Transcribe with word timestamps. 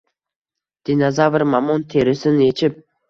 Dinozavr, 0.89 1.45
mamont 1.51 1.89
terisin 1.93 2.41
yechib 2.47 2.81